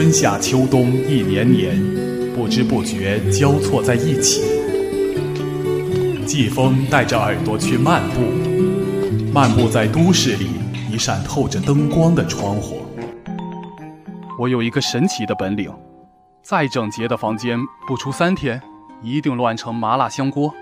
[0.00, 1.76] 春夏秋冬一年年，
[2.32, 4.42] 不知不觉交错在一起。
[6.24, 8.20] 季风带着耳朵去漫步，
[9.34, 10.50] 漫步在都市里
[10.88, 12.86] 一扇透着灯光的窗户。
[14.38, 15.68] 我有一个神奇的本领，
[16.44, 17.58] 再整洁的房间，
[17.88, 18.62] 不出三天，
[19.02, 20.54] 一定乱成麻辣香锅。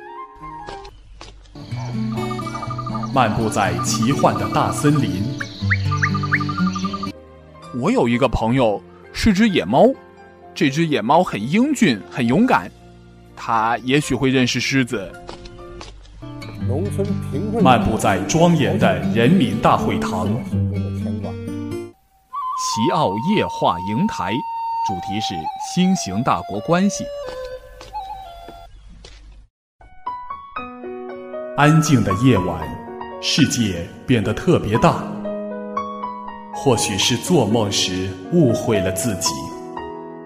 [3.13, 5.23] 漫步在奇幻的大森林。
[7.79, 8.83] 我有一个朋友
[9.19, 9.89] 是只野猫，
[10.55, 12.71] 这只野猫很英俊，很勇敢，
[13.35, 15.11] 它也许会认识狮子。
[16.69, 17.03] 农村
[17.33, 17.65] 贫困。
[17.65, 20.29] 漫步在庄严的人民大会堂。
[22.59, 24.33] 齐奥夜话营台，
[24.87, 25.35] 主题是
[25.75, 27.03] 新型大国关系。
[31.57, 32.61] 安静的夜晚，
[33.23, 35.03] 世界变得特别大。
[36.59, 39.29] 或许是做梦时误会了自己，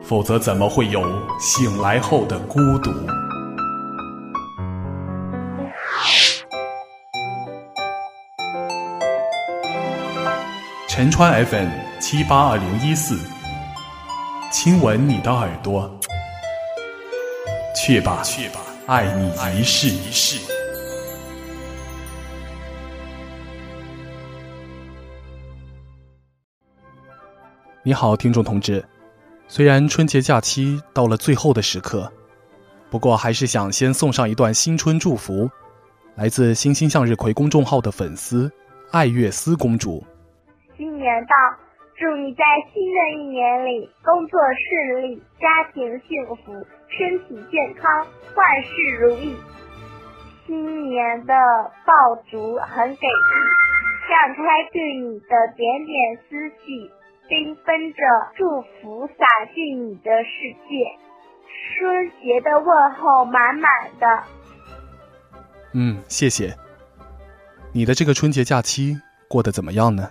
[0.03, 1.03] 否则怎么会有
[1.39, 2.91] 醒来后的孤独？
[10.89, 13.19] 陈川 FM 七八二零一四，
[14.51, 15.91] 亲吻你的耳朵，
[17.77, 20.60] 去吧，去吧，爱你一世一世。
[27.83, 28.85] 你好，听众同志。
[29.49, 32.13] 虽然春节假期到了最后的时刻，
[32.91, 35.49] 不过还是想先送上一段新春祝福，
[36.15, 38.53] 来自星星向日葵公众号的粉丝
[38.93, 40.05] 爱月思公主。
[40.77, 41.33] 新年到，
[41.97, 44.39] 祝你在新的一年里工作
[44.93, 46.53] 顺利，家庭幸福，
[46.91, 48.71] 身体健康，万事
[49.01, 49.35] 如意。
[50.47, 51.33] 新年的
[51.87, 53.35] 爆竹很给力，
[54.07, 56.91] 放开对你的点点思绪。
[57.31, 58.03] 缤纷着
[58.37, 60.99] 祝福洒进你的世界，
[61.79, 63.71] 春节的问候满满
[64.01, 64.25] 的。
[65.73, 66.53] 嗯，谢谢。
[67.73, 68.99] 你的这个春节假期
[69.29, 70.11] 过得怎么样呢？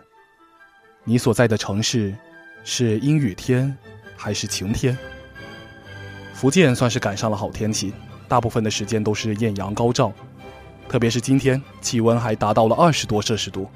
[1.04, 2.16] 你所在的城市
[2.64, 3.78] 是阴雨天
[4.16, 4.98] 还是晴天？
[6.34, 7.94] 福建算是赶上了好天气，
[8.30, 10.10] 大部分的时间都是艳阳高照，
[10.88, 13.70] 特别是今天气温还达到了二十多摄氏度。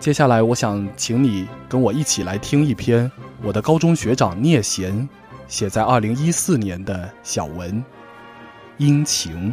[0.00, 3.10] 接下来，我想请你跟我一起来听一篇
[3.42, 5.06] 我的高中学长聂贤
[5.48, 7.82] 写在二零一四年的小文
[8.76, 9.50] 《阴晴》。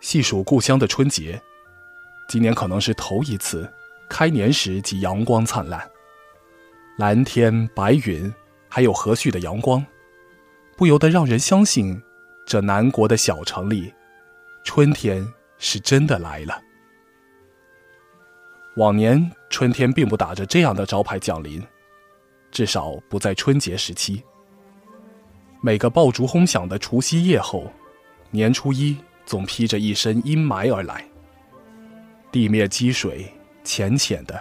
[0.00, 1.40] 细数故乡的春节，
[2.30, 3.70] 今年可能是头一次，
[4.08, 5.86] 开年时即阳光灿烂，
[6.96, 8.32] 蓝天白云，
[8.70, 9.84] 还有和煦的阳光，
[10.78, 12.02] 不由得让人相信，
[12.46, 13.92] 这南国的小城里，
[14.64, 15.30] 春天。
[15.58, 16.62] 是真的来了。
[18.76, 21.60] 往年春天并不打着这样的招牌降临，
[22.50, 24.22] 至少不在春节时期。
[25.60, 27.72] 每个爆竹轰响的除夕夜后，
[28.30, 28.96] 年初一
[29.26, 31.04] 总披着一身阴霾而来。
[32.30, 33.26] 地面积水
[33.64, 34.40] 浅浅的，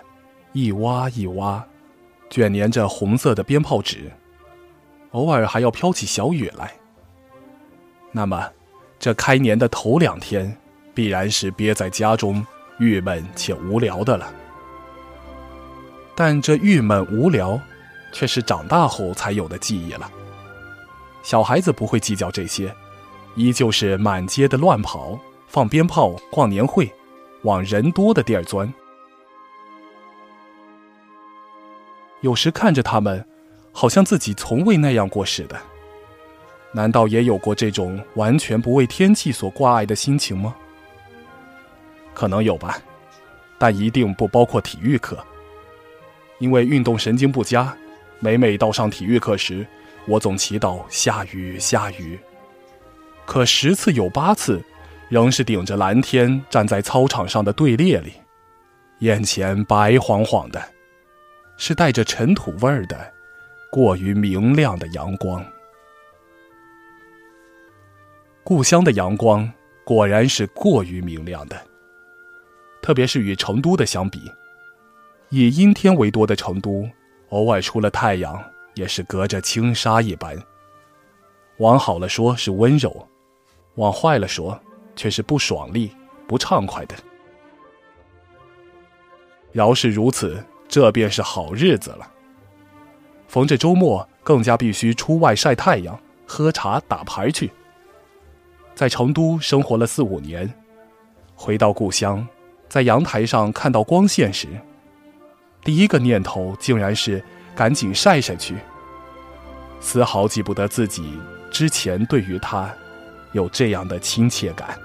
[0.53, 1.63] 一洼一洼，
[2.29, 4.11] 卷粘着红色的鞭炮纸，
[5.11, 6.71] 偶尔还要飘起小雨来。
[8.11, 8.51] 那么，
[8.99, 10.55] 这开年的头两天。
[10.97, 12.43] 必然是憋在家中，
[12.79, 14.33] 郁闷且无聊的了。
[16.15, 17.61] 但这郁闷无聊，
[18.11, 20.11] 却是长大后才有的记忆了。
[21.21, 22.73] 小孩子不会计较这些，
[23.35, 26.91] 依旧是满街的乱跑、放鞭炮、逛年会，
[27.43, 28.73] 往人多的地儿钻。
[32.21, 33.23] 有时看着他们，
[33.71, 35.55] 好像自己从未那样过似的。
[36.71, 40.55] 难道也有过这种完全不为天气所挂碍的心情吗？
[42.17, 42.81] 可能有吧，
[43.59, 45.15] 但一定不包括体育课。
[46.39, 47.77] 因为运动神经不佳，
[48.17, 49.63] 每每到上体育课时，
[50.07, 52.17] 我总祈祷下雨下雨。
[53.23, 54.59] 可十次有八次，
[55.09, 58.13] 仍是顶着蓝天站在操场上的队列里，
[59.01, 60.59] 眼前白晃晃的，
[61.55, 63.13] 是带着尘土味儿的，
[63.71, 65.45] 过于明亮的阳光。
[68.43, 69.47] 故乡的阳光
[69.85, 71.55] 果然是过于明亮的。
[72.81, 74.21] 特别是与成都的相比，
[75.29, 76.89] 以阴天为多的成都，
[77.29, 78.41] 偶尔出了太阳，
[78.75, 80.37] 也是隔着轻纱一般。
[81.57, 83.07] 往好了说是温柔，
[83.75, 84.59] 往坏了说
[84.95, 85.91] 却是不爽利、
[86.27, 86.95] 不畅快的。
[89.51, 92.11] 饶是如此，这便是好日子了。
[93.27, 97.51] 逢着周末，更加必须出外晒太阳、喝茶、打牌去。
[98.75, 100.53] 在成都生活了四五年，
[101.35, 102.25] 回到故乡。
[102.69, 104.47] 在阳台上看到光线时，
[105.63, 107.23] 第一个念头竟然是
[107.55, 108.55] 赶紧晒晒去，
[109.79, 111.19] 丝毫记不得自己
[111.51, 112.73] 之前对于他
[113.31, 114.77] 有这样的亲切感。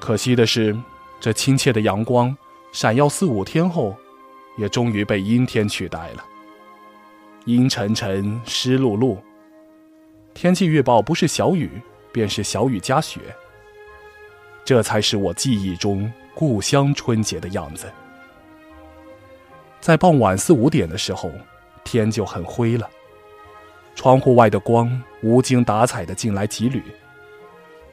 [0.00, 0.76] 可惜的是，
[1.20, 2.36] 这亲切的阳光
[2.72, 3.96] 闪耀四五天后，
[4.56, 6.24] 也终于被阴天取代了。
[7.44, 9.18] 阴沉沉、湿漉漉，
[10.34, 11.70] 天气预报不是小雨，
[12.12, 13.20] 便是小雨加雪。
[14.64, 17.90] 这才是我记忆中故乡春节的样子。
[19.80, 21.30] 在傍晚四五点的时候，
[21.84, 22.88] 天就很灰了，
[23.94, 26.82] 窗户外的光无精打采的进来几缕，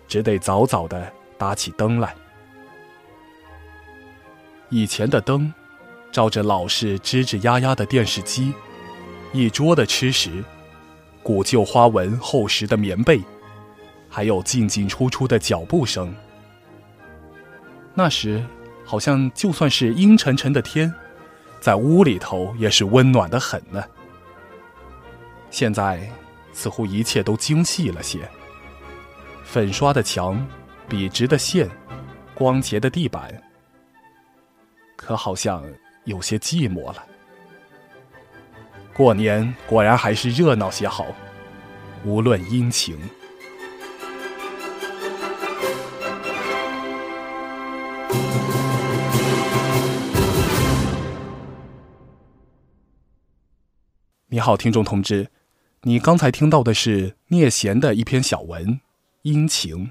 [0.08, 1.12] 只得早早的。
[1.40, 2.14] 打起灯来，
[4.68, 5.54] 以前的灯，
[6.12, 8.54] 照着老式吱吱呀呀的电视机，
[9.32, 10.44] 一桌的吃食，
[11.24, 13.22] 古旧花纹厚实的棉被，
[14.10, 16.14] 还有进进出出的脚步声。
[17.94, 18.44] 那时，
[18.86, 20.94] 好像就算是阴沉沉的天，
[21.60, 23.84] 在屋里头也是温暖的很呢。
[25.50, 26.10] 现在，
[26.54, 28.30] 似乎一切都精细了些，
[29.44, 30.46] 粉刷的墙。
[30.88, 31.70] 笔直的线，
[32.34, 33.32] 光洁的地板，
[34.96, 35.64] 可好像
[36.06, 37.06] 有些寂寞了。
[38.92, 41.06] 过年果然还是热闹些好，
[42.04, 43.00] 无论阴晴。
[54.50, 55.30] 好，听众同志，
[55.84, 58.66] 你刚才听到的是聂贤的一篇小文
[59.22, 59.86] 《阴晴》。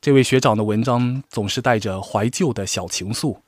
[0.00, 3.40] 这位学长的文章总是带着怀旧的小情愫，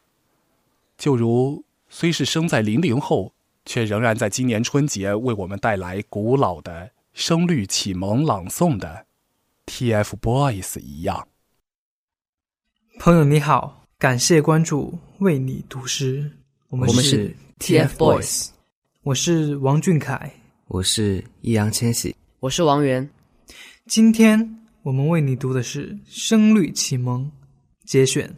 [0.99, 3.33] 就如虽是生在零零后，
[3.65, 9.07] 却仍然在今年春节为我们带来古老的声律启蒙朗诵的
[9.67, 11.29] TFBOYS 一样。
[12.99, 16.33] 朋友你好，感谢关注，为你读诗。
[16.71, 18.49] 我们是 TFBOYS，
[19.03, 20.31] 我是王俊凯，
[20.67, 23.09] 我是易烊千玺，我是王源，
[23.87, 24.59] 今天。
[24.83, 27.25] 我们为你读的是《声律启蒙》
[27.91, 28.31] 节选。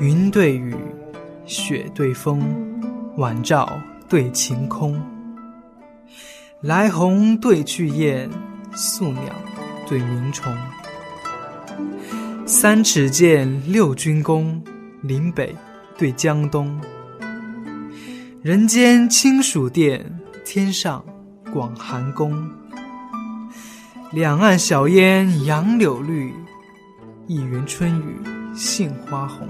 [0.00, 0.76] 云对雨，
[1.44, 2.40] 雪对风，
[3.16, 3.68] 晚照
[4.08, 5.00] 对晴空。
[6.60, 8.30] 来鸿对去雁，
[8.72, 9.22] 宿鸟
[9.88, 10.56] 对鸣虫。
[12.46, 14.62] 三尺剑，六钧弓，
[15.02, 15.52] 岭北
[15.96, 16.80] 对江东。
[18.40, 21.04] 人间清暑殿，天上
[21.52, 22.48] 广寒宫。
[24.12, 26.32] 两岸晓烟杨柳绿，
[27.26, 28.16] 一园春雨
[28.54, 29.48] 杏花红。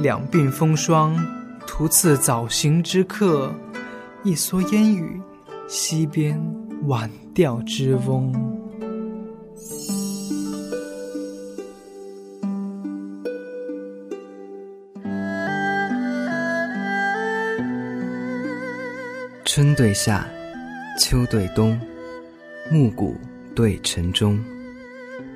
[0.00, 1.16] 两鬓风霜，
[1.66, 3.52] 徒次早行之客。
[4.22, 5.20] 一蓑烟雨，
[5.68, 6.40] 溪边
[6.86, 8.32] 晚钓之翁。
[19.44, 20.26] 春对夏，
[20.98, 21.80] 秋对冬，
[22.70, 23.16] 暮鼓
[23.54, 24.38] 对晨钟，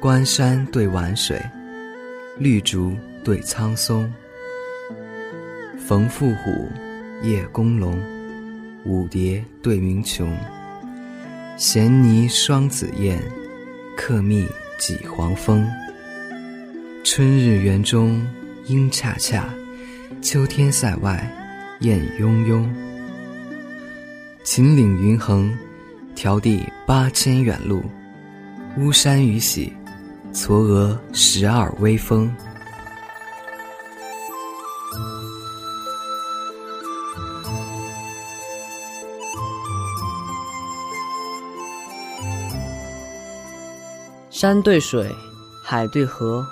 [0.01, 1.41] 关山对晚水，
[2.39, 4.13] 绿竹对苍松。
[5.93, 6.71] 冯父虎，
[7.23, 8.01] 叶公龙。
[8.87, 10.35] 舞蝶对鸣琼，
[11.59, 13.23] 衔泥双紫燕，
[13.95, 15.69] 客蜜几黄蜂。
[17.05, 18.27] 春日园中
[18.69, 19.51] 莺恰恰，
[20.23, 21.31] 秋天塞外
[21.81, 22.75] 雁雍雍。
[24.43, 25.55] 秦岭云横，
[26.17, 27.83] 迢递八千远路；
[28.79, 29.71] 巫山雨洗，
[30.33, 32.35] 嵯峨十二微峰。
[44.43, 45.09] 山对水，
[45.63, 46.45] 海对河，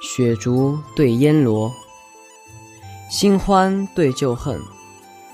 [0.00, 1.70] 雪竹对烟萝，
[3.10, 4.58] 新欢对旧恨，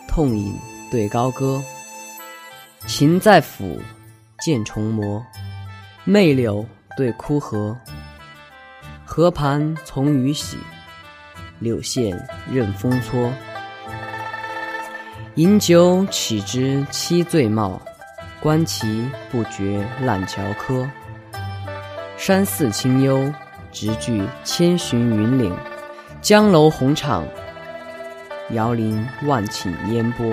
[0.08, 0.52] 痛饮
[0.90, 1.62] 对高歌。
[2.84, 3.78] 情在抚，
[4.40, 5.24] 剑重磨，
[6.02, 7.76] 媚柳对枯荷。
[9.04, 10.58] 河畔从雨洗，
[11.60, 13.32] 柳线任风搓。
[15.36, 17.80] 饮酒岂知七醉貌，
[18.40, 20.84] 观棋不觉烂樵柯。
[22.20, 23.32] 山寺清幽，
[23.72, 25.54] 直距千寻云岭；
[26.20, 27.26] 江楼红场，
[28.50, 30.26] 遥临万顷烟波。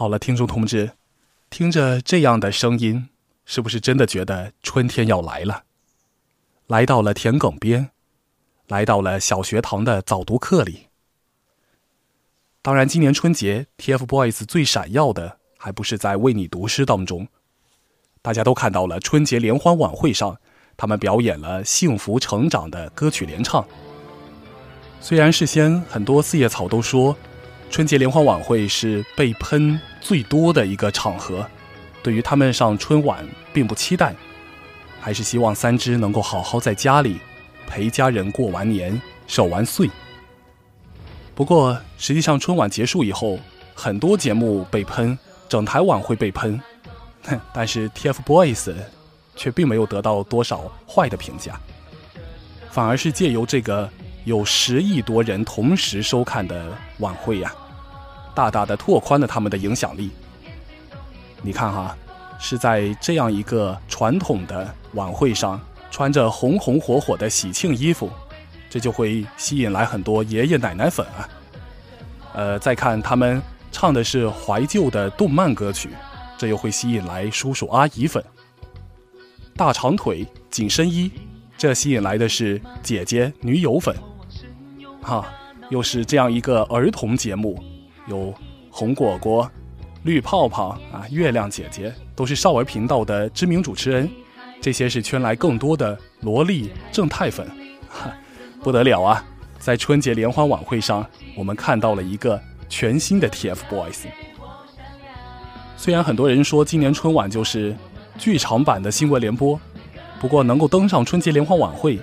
[0.00, 0.92] 好了，听众同志，
[1.50, 3.10] 听着这样的声音，
[3.44, 5.64] 是不是真的觉得春天要来了？
[6.68, 7.90] 来到了田埂边，
[8.68, 10.86] 来到了小学堂的早读课里。
[12.62, 17.28] 当然，今年春节，TFBOYS 最闪耀的还不是在为你读诗当中。
[18.22, 20.40] 大家都看到了春节联欢晚会上，
[20.78, 23.62] 他们表演了《幸福成长》的歌曲联唱。
[24.98, 27.14] 虽然事先很多四叶草都说，
[27.68, 31.46] 春节联欢晚会是被喷最多的一个场合，
[32.02, 34.14] 对于他们上春晚并不期待，
[35.00, 37.18] 还是希望三只能够好好在家里
[37.66, 39.88] 陪家人过完年、守完岁。
[41.34, 43.38] 不过，实际上春晚结束以后，
[43.74, 46.60] 很多节目被喷，整台晚会被喷，
[47.24, 48.74] 哼 但是 TFBOYS
[49.36, 51.58] 却并没有得到多少坏的评价，
[52.70, 53.88] 反而是借由这个
[54.24, 57.54] 有十亿多人同时收看的晚会呀，
[58.34, 60.10] 大大的拓宽了他们的影响力。
[61.42, 61.96] 你看哈，
[62.38, 65.60] 是在这样一个传统的晚会上，
[65.90, 68.10] 穿着红红火火的喜庆衣服。
[68.68, 71.28] 这就会吸引来很多爷爷奶奶粉啊，
[72.34, 75.90] 呃，再看他们唱的是怀旧的动漫歌曲，
[76.38, 78.24] 这又会吸引来叔叔阿姨粉。
[79.56, 81.10] 大长腿、紧身衣，
[81.58, 83.92] 这吸引来的是姐姐、女友粉。
[85.02, 85.26] 哈，
[85.70, 87.60] 又是这样一个儿童节目，
[88.06, 88.34] 有
[88.70, 89.50] 红果果、
[90.02, 94.10] 绿泡泡啊、月亮姐姐，都是少儿频道的知名主持人，
[94.60, 97.46] 这些是圈来更多的萝莉正太粉。
[97.88, 98.12] 哈。
[98.62, 99.24] 不得了啊！
[99.58, 102.38] 在春节联欢晚会上，我们看到了一个
[102.68, 104.04] 全新的 TFBOYS。
[105.78, 107.74] 虽然很多人说今年春晚就是
[108.18, 109.58] 剧场版的新闻联播，
[110.20, 111.98] 不过能够登上春节联欢晚会，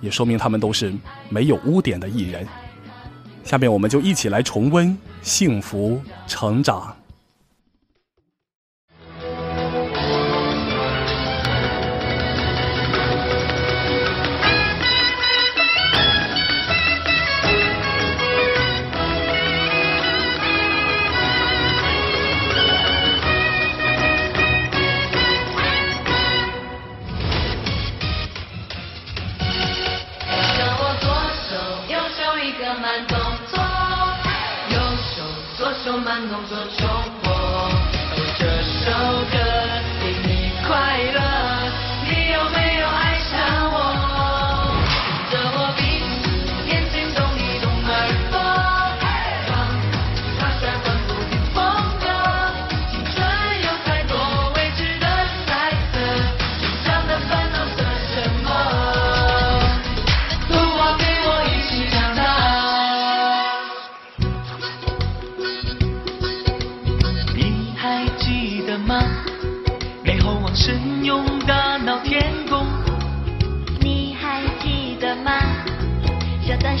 [0.00, 0.92] 也说明他们都是
[1.28, 2.44] 没有污点的艺人。
[3.44, 6.94] 下面我们就一起来重温幸福成长。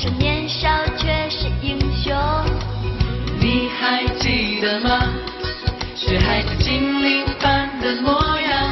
[0.02, 0.66] 是年少
[0.96, 2.16] 却是英雄。
[3.38, 5.12] 你还记得吗？
[5.94, 8.70] 雪孩子精灵般的模样。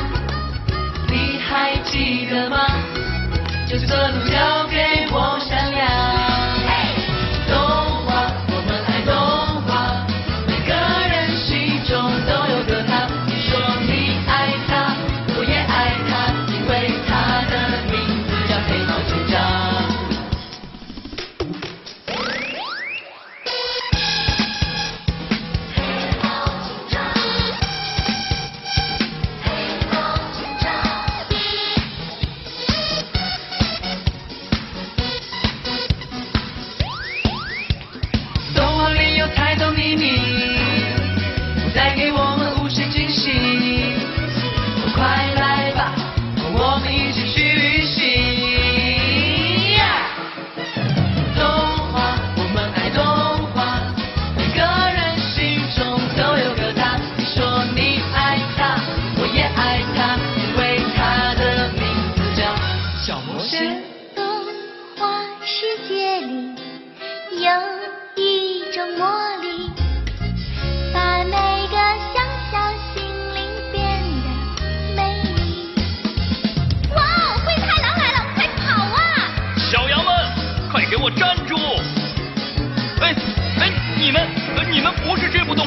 [1.07, 2.57] 你还记得吗？
[3.69, 5.39] 这座路交给我。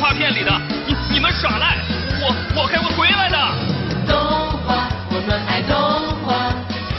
[0.01, 0.51] 画片里的，
[0.88, 1.77] 你你们耍赖，
[2.20, 3.38] 我我还会回来的。
[4.10, 4.17] 动
[4.65, 5.77] 画，我们爱动
[6.25, 6.50] 画，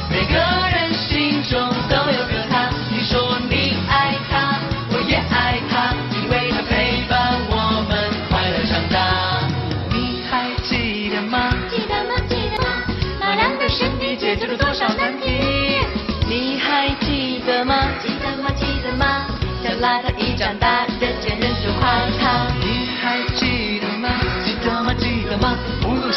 [0.09, 0.39] 每个
[0.71, 1.59] 人心中
[1.91, 2.71] 都有个他。
[2.89, 4.55] 你说你爱他，
[4.95, 9.51] 我也爱他，因为他陪伴我们快乐长大。
[9.91, 11.51] 你还记得吗？
[11.69, 12.15] 记得吗？
[12.29, 12.71] 记得吗？
[13.19, 15.83] 马良的身体解决了多少难题？
[16.29, 17.75] 你还记得吗？
[18.01, 18.49] 记得吗？
[18.55, 19.27] 记得吗？
[19.61, 21.91] 小邋遢一长大，人见人就夸
[22.21, 22.22] 他。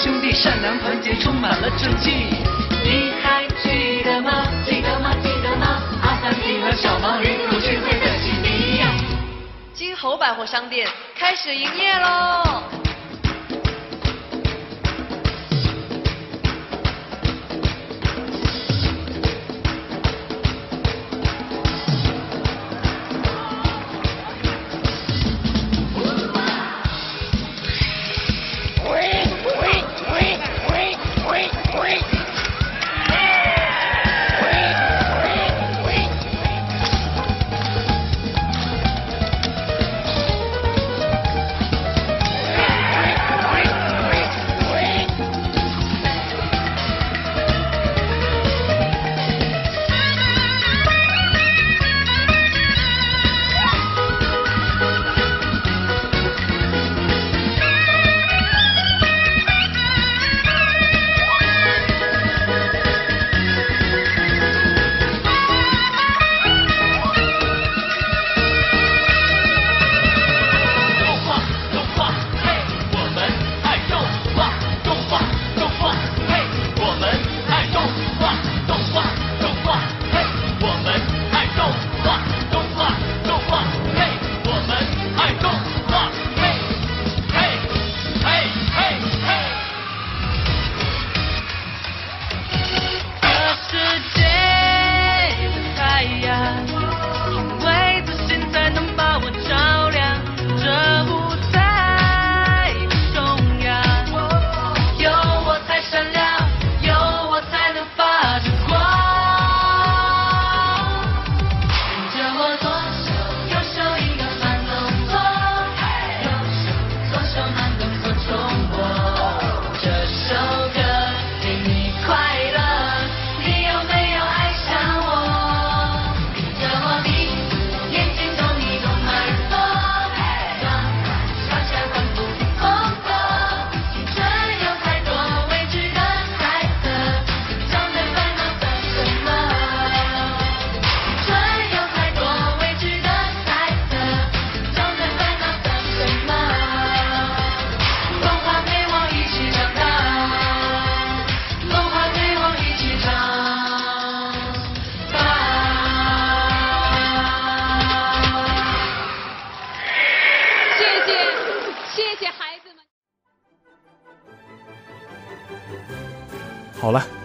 [0.05, 2.11] 兄弟善良团结，充满了正气。
[2.83, 4.45] 你还记得吗？
[4.63, 5.09] 记得吗？
[5.23, 5.81] 记得吗？
[6.03, 8.85] 阿凡提和小毛驴不聚会的启迪呀。
[9.73, 12.61] 金猴百货商店开始营业喽！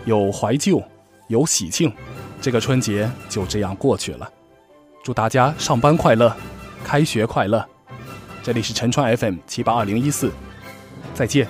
[0.05, 0.83] 有怀旧，
[1.29, 1.93] 有喜庆，
[2.41, 4.31] 这个春节就这样过去了。
[5.03, 6.35] 祝大家上班快乐，
[6.85, 7.67] 开学快乐！
[8.43, 10.31] 这里是陈川 FM 七八二零一四，
[11.15, 11.47] 再见。